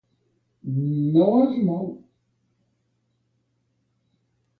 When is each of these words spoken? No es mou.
No 1.17 1.25
es 1.41 1.59
mou. 1.67 1.91